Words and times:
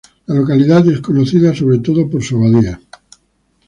La 0.25 0.33
localidad 0.33 0.87
es 0.89 0.99
conocida 0.99 1.53
sobre 1.53 1.77
todo 1.77 2.09
por 2.09 2.23
su 2.23 2.35
abadía. 2.43 2.81